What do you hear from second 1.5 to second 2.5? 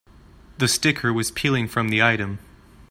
from the item.